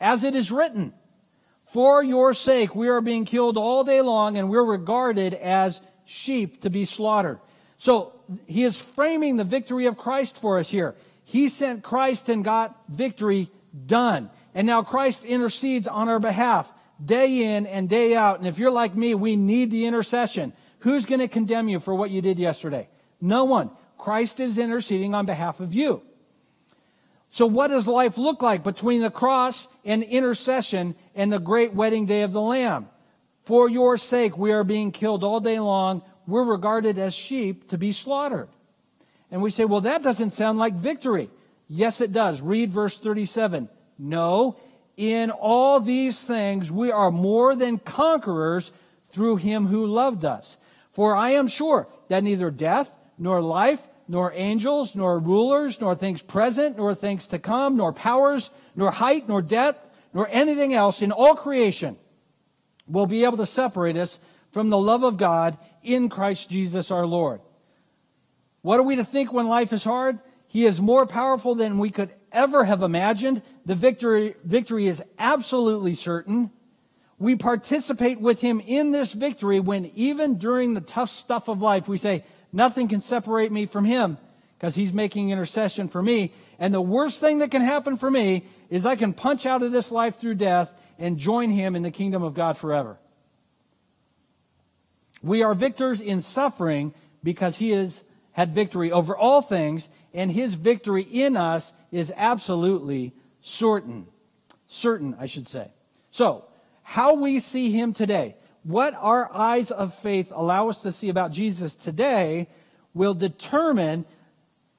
[0.01, 0.91] As it is written,
[1.65, 6.63] For your sake we are being killed all day long and we're regarded as sheep
[6.63, 7.37] to be slaughtered.
[7.77, 8.13] So
[8.47, 10.95] he is framing the victory of Christ for us here.
[11.23, 13.51] He sent Christ and got victory
[13.85, 14.29] done.
[14.53, 16.71] And now Christ intercedes on our behalf
[17.03, 18.39] day in and day out.
[18.39, 20.53] And if you're like me, we need the intercession.
[20.79, 22.89] Who's going to condemn you for what you did yesterday?
[23.21, 23.71] No one.
[23.97, 26.01] Christ is interceding on behalf of you.
[27.31, 32.05] So, what does life look like between the cross and intercession and the great wedding
[32.05, 32.87] day of the Lamb?
[33.43, 36.01] For your sake, we are being killed all day long.
[36.25, 38.49] We're regarded as sheep to be slaughtered.
[39.31, 41.29] And we say, well, that doesn't sound like victory.
[41.69, 42.41] Yes, it does.
[42.41, 43.69] Read verse 37.
[43.99, 44.57] No,
[44.97, 48.71] in all these things we are more than conquerors
[49.09, 50.57] through him who loved us.
[50.91, 56.21] For I am sure that neither death, nor life, nor angels, nor rulers, nor things
[56.21, 61.11] present, nor things to come, nor powers, nor height, nor depth, nor anything else in
[61.11, 61.95] all creation
[62.87, 64.19] will be able to separate us
[64.51, 67.39] from the love of God in Christ Jesus our Lord.
[68.61, 70.19] What are we to think when life is hard?
[70.49, 73.43] He is more powerful than we could ever have imagined.
[73.65, 76.49] The victory, victory is absolutely certain.
[77.19, 81.87] We participate with him in this victory when even during the tough stuff of life,
[81.87, 84.17] we say, nothing can separate me from him
[84.57, 86.33] because he's making intercession for me.
[86.57, 89.71] And the worst thing that can happen for me is I can punch out of
[89.71, 92.97] this life through death and join him in the kingdom of God forever.
[95.21, 100.55] We are victors in suffering because he is had victory over all things, and his
[100.55, 104.07] victory in us is absolutely certain.
[104.67, 105.71] Certain, I should say.
[106.11, 106.45] So,
[106.83, 111.31] how we see him today, what our eyes of faith allow us to see about
[111.31, 112.47] Jesus today,
[112.93, 114.05] will determine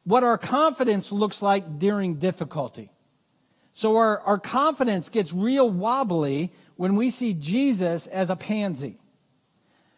[0.05, 2.91] what our confidence looks like during difficulty.
[3.73, 8.99] So, our, our confidence gets real wobbly when we see Jesus as a pansy.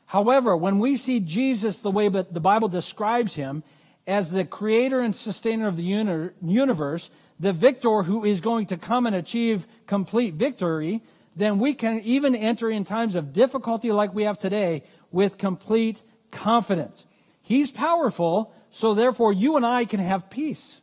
[0.07, 3.63] However, when we see Jesus the way that the Bible describes him
[4.07, 9.07] as the creator and sustainer of the universe, the victor who is going to come
[9.07, 11.03] and achieve complete victory,
[11.37, 16.03] then we can even enter in times of difficulty like we have today with complete
[16.31, 17.05] confidence.
[17.41, 20.81] He's powerful, so therefore you and I can have peace.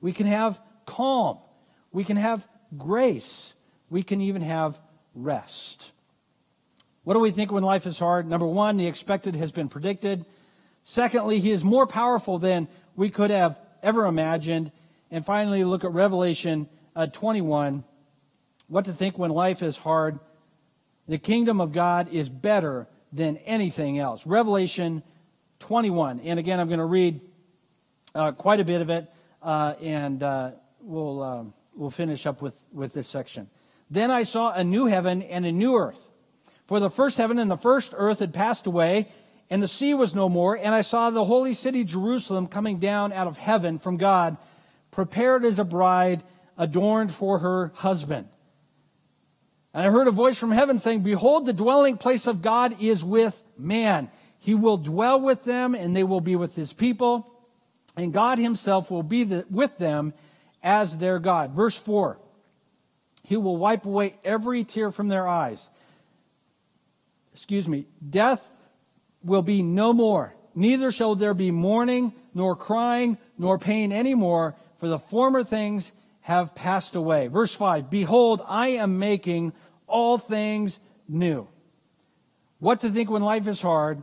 [0.00, 1.38] We can have calm.
[1.92, 2.46] We can have
[2.76, 3.54] grace.
[3.88, 4.78] We can even have
[5.14, 5.92] rest.
[7.04, 8.28] What do we think when life is hard?
[8.28, 10.26] Number one, the expected has been predicted.
[10.84, 14.70] Secondly, he is more powerful than we could have ever imagined.
[15.10, 17.84] And finally, look at Revelation uh, 21.
[18.68, 20.18] What to think when life is hard?
[21.08, 24.26] The kingdom of God is better than anything else.
[24.26, 25.02] Revelation
[25.60, 26.20] 21.
[26.20, 27.20] And again, I'm going to read
[28.14, 29.10] uh, quite a bit of it,
[29.42, 31.44] uh, and uh, we'll, uh,
[31.76, 33.48] we'll finish up with, with this section.
[33.90, 36.08] Then I saw a new heaven and a new earth.
[36.66, 39.08] For the first heaven and the first earth had passed away,
[39.50, 40.56] and the sea was no more.
[40.56, 44.36] And I saw the holy city Jerusalem coming down out of heaven from God,
[44.90, 46.22] prepared as a bride
[46.56, 48.28] adorned for her husband.
[49.72, 53.04] And I heard a voice from heaven saying, Behold, the dwelling place of God is
[53.04, 54.10] with man.
[54.38, 57.30] He will dwell with them, and they will be with his people,
[57.96, 60.14] and God himself will be the, with them
[60.62, 61.52] as their God.
[61.52, 62.18] Verse 4
[63.24, 65.68] He will wipe away every tear from their eyes
[67.34, 68.48] excuse me, death
[69.24, 70.34] will be no more.
[70.54, 75.92] Neither shall there be mourning, nor crying, nor pain any more, for the former things
[76.20, 77.26] have passed away.
[77.26, 79.52] Verse 5 Behold, I am making
[79.86, 81.48] all things new.
[82.58, 84.02] What to think when life is hard?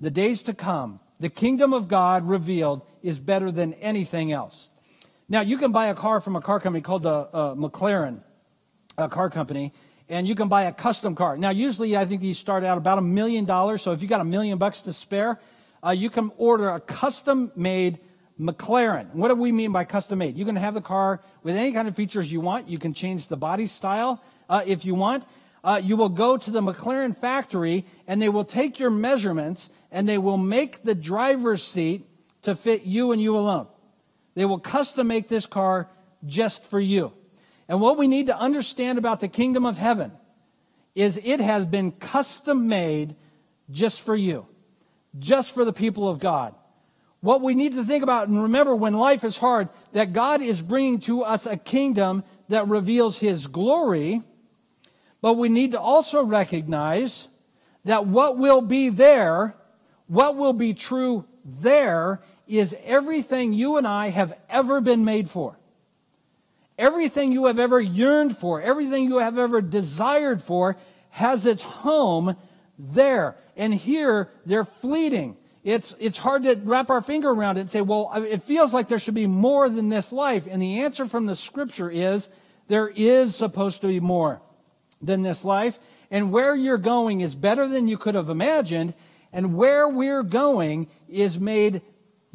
[0.00, 4.68] The days to come, the kingdom of God revealed is better than anything else.
[5.28, 8.20] Now, you can buy a car from a car company called the uh, McLaren
[8.98, 9.72] a car company,
[10.08, 11.36] and you can buy a custom car.
[11.36, 13.82] Now, usually I think these start out about a million dollars.
[13.82, 15.40] So if you got a million bucks to spare,
[15.84, 17.98] uh, you can order a custom made
[18.40, 19.12] McLaren.
[19.14, 20.36] What do we mean by custom made?
[20.36, 22.68] You can have the car with any kind of features you want.
[22.68, 25.24] You can change the body style uh, if you want.
[25.64, 30.08] Uh, you will go to the McLaren factory and they will take your measurements and
[30.08, 32.06] they will make the driver's seat
[32.42, 33.66] to fit you and you alone.
[34.34, 35.88] They will custom make this car
[36.24, 37.12] just for you.
[37.68, 40.12] And what we need to understand about the kingdom of heaven
[40.94, 43.16] is it has been custom made
[43.70, 44.46] just for you,
[45.18, 46.54] just for the people of God.
[47.20, 50.62] What we need to think about and remember when life is hard, that God is
[50.62, 54.22] bringing to us a kingdom that reveals his glory,
[55.20, 57.28] but we need to also recognize
[57.84, 59.56] that what will be there,
[60.06, 65.58] what will be true there, is everything you and I have ever been made for.
[66.78, 70.76] Everything you have ever yearned for, everything you have ever desired for,
[71.10, 72.36] has its home
[72.78, 73.36] there.
[73.56, 75.36] And here, they're fleeting.
[75.64, 78.88] It's, it's hard to wrap our finger around it and say, well, it feels like
[78.88, 80.46] there should be more than this life.
[80.48, 82.28] And the answer from the scripture is
[82.68, 84.42] there is supposed to be more
[85.00, 85.78] than this life.
[86.10, 88.94] And where you're going is better than you could have imagined.
[89.32, 91.80] And where we're going is made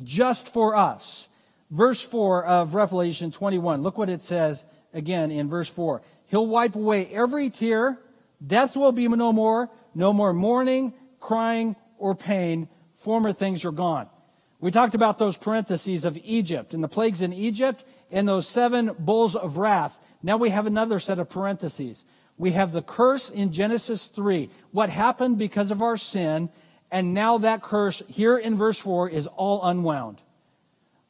[0.04, 1.30] just for us
[1.72, 3.82] verse 4 of Revelation 21.
[3.82, 6.02] Look what it says again in verse 4.
[6.28, 8.00] He'll wipe away every tear.
[8.46, 9.70] Death will be no more.
[9.94, 12.68] No more mourning, crying, or pain.
[13.00, 14.08] Former things are gone.
[14.60, 18.92] We talked about those parentheses of Egypt and the plagues in Egypt and those seven
[19.00, 19.98] bowls of wrath.
[20.22, 22.04] Now we have another set of parentheses.
[22.38, 24.50] We have the curse in Genesis 3.
[24.72, 26.50] What happened because of our sin.
[26.92, 30.22] And now that curse here in verse 4 is all unwound.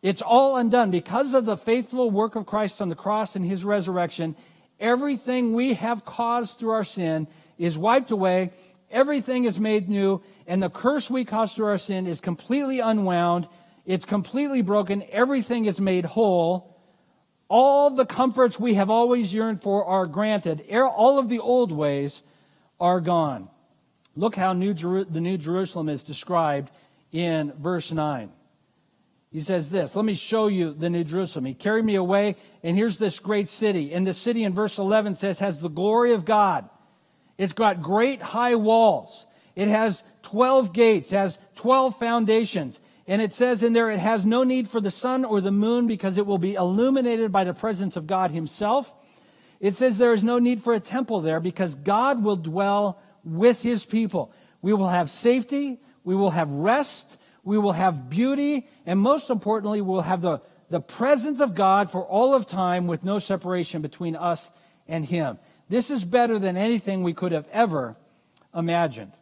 [0.01, 3.63] It's all undone because of the faithful work of Christ on the cross and his
[3.63, 4.35] resurrection.
[4.79, 7.27] Everything we have caused through our sin
[7.59, 8.51] is wiped away.
[8.89, 10.21] Everything is made new.
[10.47, 13.47] And the curse we caused through our sin is completely unwound.
[13.85, 15.03] It's completely broken.
[15.11, 16.75] Everything is made whole.
[17.47, 20.65] All the comforts we have always yearned for are granted.
[20.73, 22.21] All of the old ways
[22.79, 23.49] are gone.
[24.15, 26.71] Look how New the New Jerusalem is described
[27.11, 28.31] in verse 9.
[29.31, 31.45] He says this, let me show you the New Jerusalem.
[31.45, 33.93] He carried me away, and here's this great city.
[33.93, 36.69] And the city in verse 11 says, has the glory of God.
[37.37, 39.25] It's got great high walls.
[39.55, 42.81] It has 12 gates, has 12 foundations.
[43.07, 45.87] And it says in there, it has no need for the sun or the moon
[45.87, 48.93] because it will be illuminated by the presence of God Himself.
[49.61, 53.61] It says there is no need for a temple there because God will dwell with
[53.61, 54.33] His people.
[54.61, 55.79] We will have safety.
[56.03, 60.79] We will have rest we will have beauty, and most importantly, we'll have the, the
[60.79, 64.51] presence of God for all of time with no separation between us
[64.87, 65.39] and Him.
[65.69, 67.95] This is better than anything we could have ever
[68.55, 69.13] imagined.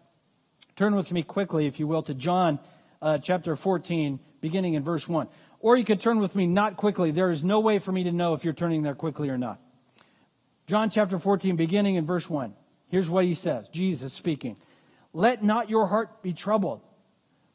[0.76, 2.60] Turn with me quickly, if you will, to John
[3.02, 5.28] uh, chapter 14, beginning in verse 1.
[5.60, 7.12] Or you could turn with me not quickly.
[7.12, 9.60] There is no way for me to know if you're turning there quickly or not.
[10.68, 12.54] John chapter 14, beginning in verse 1.
[12.90, 14.58] Here's what he says Jesus speaking.
[15.14, 16.82] Let not your heart be troubled.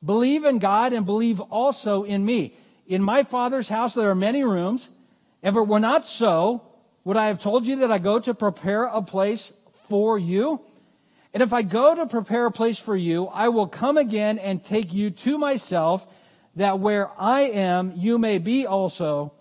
[0.05, 2.55] Believe in God and believe also in me.
[2.86, 4.88] In my Father's house there are many rooms.
[5.42, 6.62] If it were not so,
[7.05, 9.52] would I have told you that I go to prepare a place
[9.88, 10.61] for you?
[11.32, 14.62] And if I go to prepare a place for you, I will come again and
[14.62, 16.07] take you to myself,
[16.57, 19.32] that where I am, you may be also,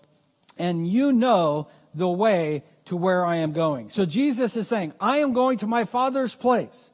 [0.58, 3.90] and you know the way to where I am going.
[3.90, 6.90] So Jesus is saying, I am going to my Father's place,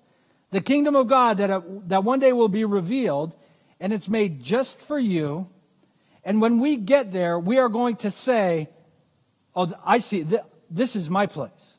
[0.51, 3.35] the kingdom of God that, that one day will be revealed
[3.81, 5.49] and it's made just for you.
[6.25, 8.69] And when we get there, we are going to say,
[9.55, 10.27] Oh, I see,
[10.71, 11.79] this is my place.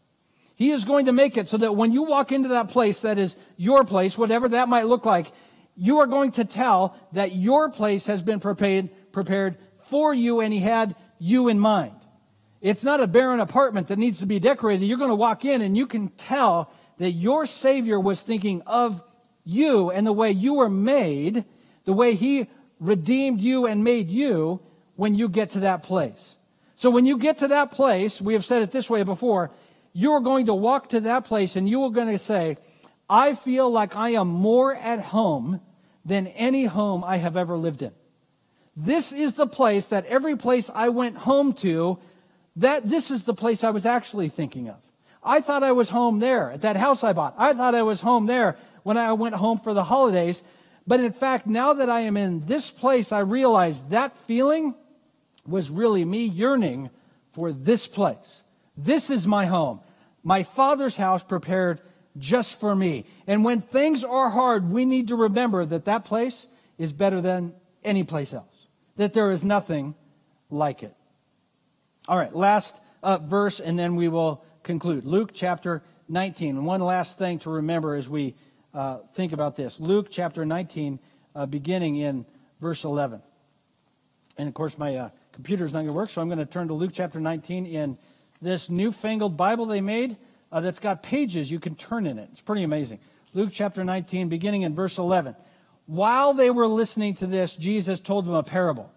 [0.55, 3.17] He is going to make it so that when you walk into that place that
[3.17, 5.31] is your place, whatever that might look like,
[5.75, 10.59] you are going to tell that your place has been prepared, for you and he
[10.59, 11.95] had you in mind.
[12.61, 14.85] It's not a barren apartment that needs to be decorated.
[14.85, 19.03] You're going to walk in and you can tell that your Savior was thinking of
[19.43, 21.45] you and the way you were made
[21.85, 22.47] the way He
[22.79, 24.59] redeemed you and made you
[24.95, 26.37] when you get to that place.
[26.75, 29.51] So when you get to that place, we have said it this way before,
[29.93, 32.57] you're going to walk to that place and you are going to say,
[33.09, 35.61] I feel like I am more at home
[36.05, 37.91] than any home I have ever lived in.
[38.75, 41.99] This is the place that every place I went home to,
[42.55, 44.77] that this is the place I was actually thinking of.
[45.23, 47.35] I thought I was home there at that house I bought.
[47.37, 50.41] I thought I was home there when I went home for the holidays.
[50.87, 54.75] But in fact, now that I am in this place, I realize that feeling
[55.45, 56.89] was really me yearning
[57.33, 58.43] for this place.
[58.75, 59.79] This is my home.
[60.23, 61.81] My father's house prepared
[62.17, 63.05] just for me.
[63.27, 67.53] And when things are hard, we need to remember that that place is better than
[67.83, 68.67] any place else,
[68.97, 69.95] that there is nothing
[70.49, 70.95] like it.
[72.07, 75.05] All right, last uh, verse, and then we will conclude.
[75.05, 76.65] Luke chapter 19.
[76.65, 78.35] One last thing to remember as we
[78.73, 79.79] uh, think about this.
[79.79, 80.99] Luke chapter 19,
[81.35, 82.25] uh, beginning in
[82.59, 83.21] verse 11.
[84.37, 85.09] And of course, my uh,
[85.47, 87.97] is not going to work, so I'm going to turn to Luke chapter 19 in
[88.41, 90.17] this newfangled Bible they made
[90.51, 92.29] uh, that's got pages you can turn in it.
[92.31, 92.99] It's pretty amazing.
[93.33, 95.35] Luke chapter 19, beginning in verse 11.
[95.85, 98.91] While they were listening to this, Jesus told them a parable.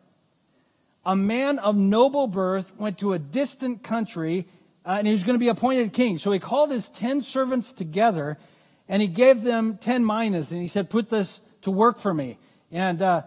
[1.06, 4.46] A man of noble birth went to a distant country
[4.86, 6.18] uh, and he was going to be appointed king.
[6.18, 8.38] So he called his 10 servants together
[8.88, 12.38] and he gave them 10 minas and he said, Put this to work for me.
[12.70, 13.22] And uh,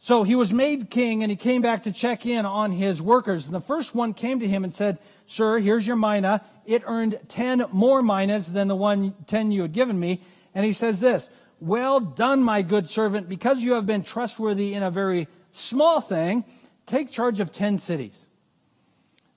[0.00, 3.46] so he was made king and he came back to check in on his workers.
[3.46, 6.42] And the first one came to him and said, Sir, here's your mina.
[6.66, 10.22] It earned 10 more minas than the one 10 you had given me.
[10.54, 11.28] And he says this,
[11.60, 16.44] Well done, my good servant, because you have been trustworthy in a very small thing,
[16.86, 18.26] take charge of 10 cities.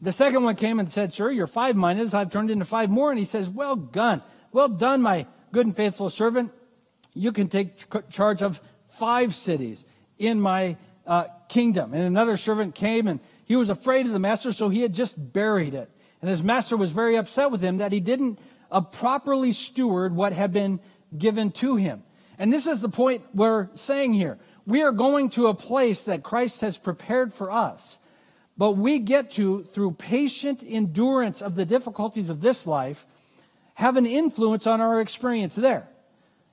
[0.01, 3.11] The second one came and said, Sir, your five minas I've turned into five more.
[3.11, 4.23] And he says, Well done.
[4.51, 6.51] Well done, my good and faithful servant.
[7.13, 9.85] You can take charge of five cities
[10.19, 10.75] in my
[11.07, 11.93] uh, kingdom.
[11.93, 15.15] And another servant came and he was afraid of the master, so he had just
[15.31, 15.89] buried it.
[16.21, 18.39] And his master was very upset with him that he didn't
[18.69, 20.81] uh, properly steward what had been
[21.17, 22.03] given to him.
[22.37, 24.39] And this is the point we're saying here.
[24.65, 27.99] We are going to a place that Christ has prepared for us
[28.57, 33.05] but we get to, through patient endurance of the difficulties of this life,
[33.75, 35.87] have an influence on our experience there.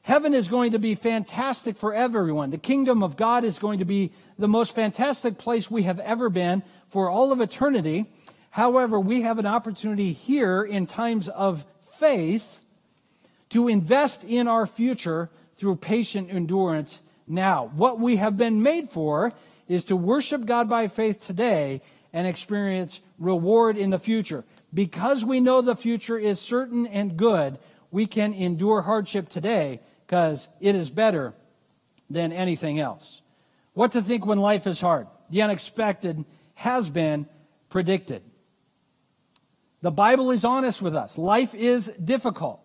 [0.02, 2.50] Heaven is going to be fantastic for everyone.
[2.50, 6.30] The kingdom of God is going to be the most fantastic place we have ever
[6.30, 8.06] been for all of eternity.
[8.50, 12.64] However, we have an opportunity here in times of faith
[13.50, 17.70] to invest in our future through patient endurance now.
[17.74, 19.32] What we have been made for
[19.68, 24.44] is to worship God by faith today and experience reward in the future.
[24.72, 27.58] Because we know the future is certain and good,
[27.90, 31.34] we can endure hardship today because it is better
[32.08, 33.22] than anything else.
[33.74, 35.06] What to think when life is hard?
[35.30, 37.26] The unexpected has been
[37.68, 38.22] predicted.
[39.82, 41.16] The Bible is honest with us.
[41.16, 42.60] Life is difficult.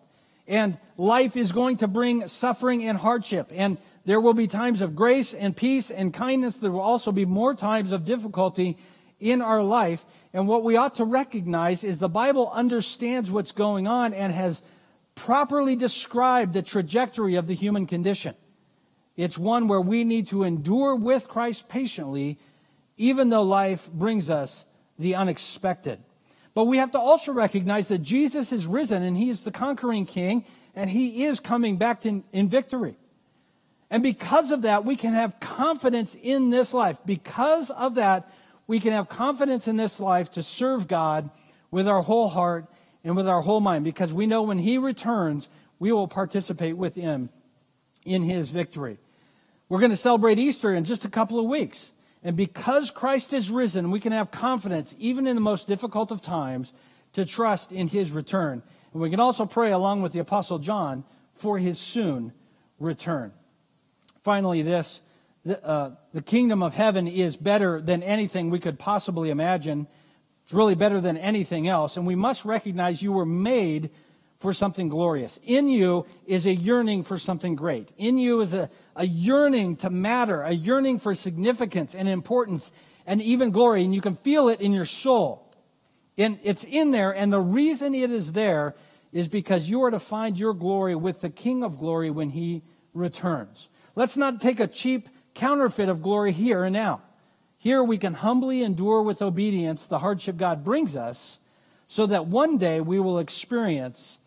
[0.48, 3.50] And life is going to bring suffering and hardship.
[3.52, 6.56] And there will be times of grace and peace and kindness.
[6.56, 8.76] There will also be more times of difficulty
[9.20, 10.04] in our life.
[10.32, 14.62] And what we ought to recognize is the Bible understands what's going on and has
[15.14, 18.34] properly described the trajectory of the human condition.
[19.16, 22.38] It's one where we need to endure with Christ patiently,
[22.98, 24.66] even though life brings us
[24.98, 26.00] the unexpected.
[26.54, 30.06] But we have to also recognize that Jesus is risen and he is the conquering
[30.06, 30.44] king
[30.74, 32.96] and he is coming back in, in victory.
[33.90, 36.98] And because of that, we can have confidence in this life.
[37.06, 38.30] Because of that,
[38.66, 41.30] we can have confidence in this life to serve God
[41.70, 42.66] with our whole heart
[43.04, 45.48] and with our whole mind because we know when he returns,
[45.78, 47.28] we will participate with him
[48.04, 48.98] in his victory.
[49.68, 51.92] We're going to celebrate Easter in just a couple of weeks.
[52.22, 56.22] And because Christ is risen, we can have confidence, even in the most difficult of
[56.22, 56.72] times,
[57.12, 58.62] to trust in his return.
[58.92, 61.04] And we can also pray, along with the Apostle John,
[61.34, 62.32] for his soon
[62.78, 63.32] return.
[64.22, 65.00] Finally, this
[65.46, 69.86] the, uh, the kingdom of heaven is better than anything we could possibly imagine.
[70.44, 71.96] It's really better than anything else.
[71.96, 73.90] And we must recognize you were made
[74.40, 75.38] for something glorious.
[75.44, 77.92] In you is a yearning for something great.
[77.96, 82.72] In you is a, a yearning to matter, a yearning for significance and importance
[83.06, 83.84] and even glory.
[83.84, 85.48] And you can feel it in your soul.
[86.18, 87.12] And it's in there.
[87.12, 88.74] And the reason it is there
[89.12, 92.62] is because you are to find your glory with the King of glory when he
[92.92, 93.68] returns.
[93.94, 97.02] Let's not take a cheap counterfeit of glory here and now.
[97.58, 101.38] Here we can humbly endure with obedience the hardship God brings us
[101.88, 104.18] so that one day we will experience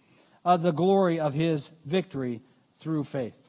[0.45, 2.41] uh, the glory of his victory
[2.77, 3.48] through faith.